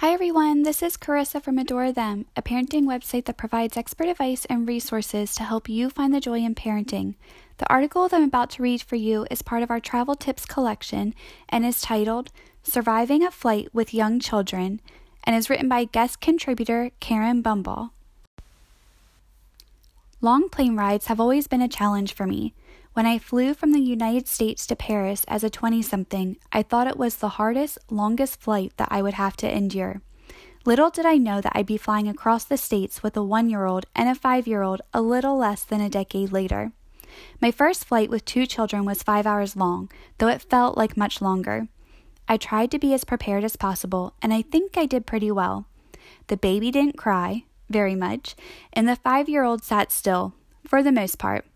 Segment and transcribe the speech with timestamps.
[0.00, 4.44] Hi everyone, this is Carissa from Adore Them, a parenting website that provides expert advice
[4.44, 7.16] and resources to help you find the joy in parenting.
[7.56, 10.46] The article that I'm about to read for you is part of our travel tips
[10.46, 11.16] collection
[11.48, 12.30] and is titled
[12.62, 14.80] Surviving a Flight with Young Children
[15.24, 17.90] and is written by guest contributor Karen Bumble.
[20.20, 22.54] Long plane rides have always been a challenge for me.
[22.94, 26.88] When I flew from the United States to Paris as a 20 something, I thought
[26.88, 30.00] it was the hardest, longest flight that I would have to endure.
[30.64, 33.66] Little did I know that I'd be flying across the states with a one year
[33.66, 36.72] old and a five year old a little less than a decade later.
[37.40, 41.22] My first flight with two children was five hours long, though it felt like much
[41.22, 41.68] longer.
[42.28, 45.66] I tried to be as prepared as possible, and I think I did pretty well.
[46.26, 48.36] The baby didn't cry, very much,
[48.72, 50.34] and the five year old sat still,
[50.66, 51.46] for the most part.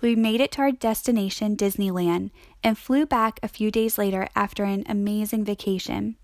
[0.00, 2.30] We made it to our destination, Disneyland,
[2.62, 6.16] and flew back a few days later after an amazing vacation.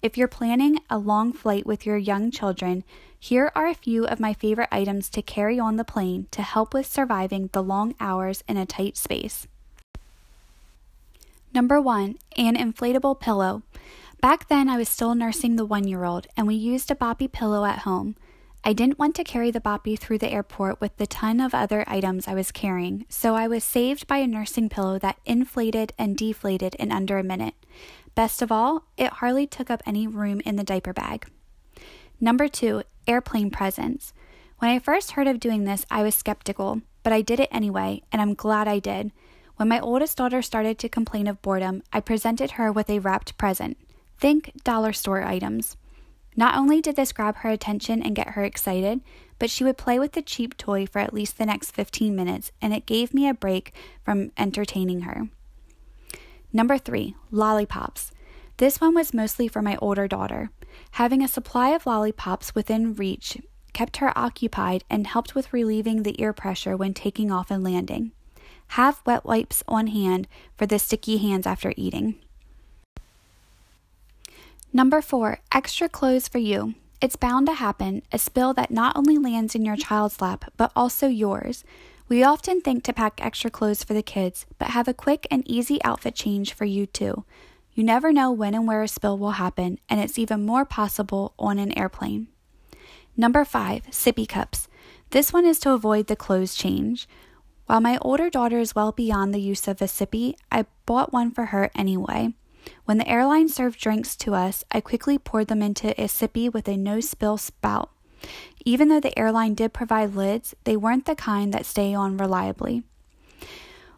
[0.00, 2.84] If you're planning a long flight with your young children,
[3.18, 6.72] here are a few of my favorite items to carry on the plane to help
[6.72, 9.48] with surviving the long hours in a tight space.
[11.52, 13.62] Number one, an inflatable pillow.
[14.20, 17.30] Back then, I was still nursing the one year old, and we used a boppy
[17.30, 18.14] pillow at home.
[18.64, 21.84] I didn't want to carry the boppy through the airport with the ton of other
[21.86, 26.16] items I was carrying, so I was saved by a nursing pillow that inflated and
[26.16, 27.54] deflated in under a minute.
[28.14, 31.26] Best of all, it hardly took up any room in the diaper bag.
[32.20, 34.12] Number two, airplane presents.
[34.58, 38.02] When I first heard of doing this, I was skeptical, but I did it anyway,
[38.10, 39.12] and I'm glad I did.
[39.56, 43.38] When my oldest daughter started to complain of boredom, I presented her with a wrapped
[43.38, 43.78] present.
[44.18, 45.76] Think dollar store items.
[46.38, 49.00] Not only did this grab her attention and get her excited,
[49.40, 52.52] but she would play with the cheap toy for at least the next 15 minutes,
[52.62, 55.30] and it gave me a break from entertaining her.
[56.52, 58.12] Number three, lollipops.
[58.58, 60.50] This one was mostly for my older daughter.
[60.92, 63.38] Having a supply of lollipops within reach
[63.72, 68.12] kept her occupied and helped with relieving the ear pressure when taking off and landing.
[68.68, 72.20] Have wet wipes on hand for the sticky hands after eating.
[74.72, 76.74] Number four, extra clothes for you.
[77.00, 80.72] It's bound to happen, a spill that not only lands in your child's lap, but
[80.76, 81.64] also yours.
[82.08, 85.46] We often think to pack extra clothes for the kids, but have a quick and
[85.48, 87.24] easy outfit change for you too.
[87.74, 91.32] You never know when and where a spill will happen, and it's even more possible
[91.38, 92.28] on an airplane.
[93.16, 94.68] Number five, sippy cups.
[95.10, 97.08] This one is to avoid the clothes change.
[97.66, 101.30] While my older daughter is well beyond the use of a sippy, I bought one
[101.30, 102.34] for her anyway.
[102.84, 106.68] When the airline served drinks to us, I quickly poured them into a sippy with
[106.68, 107.90] a no spill spout.
[108.64, 112.82] Even though the airline did provide lids, they weren't the kind that stay on reliably.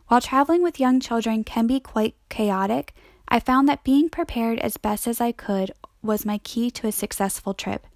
[0.09, 2.95] While traveling with young children can be quite chaotic,
[3.29, 6.93] I found that being prepared as best as I could was my key to a
[6.93, 7.87] successful trip.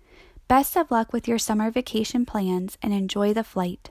[0.46, 3.90] Best of luck with your summer vacation plans and enjoy the flight.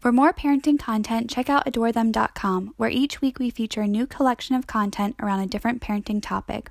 [0.00, 4.56] For more parenting content, check out adorethem.com, where each week we feature a new collection
[4.56, 6.70] of content around a different parenting topic.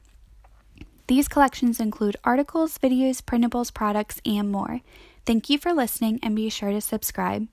[1.06, 4.82] These collections include articles, videos, printables, products, and more.
[5.28, 7.48] Thank you for listening and be sure to subscribe.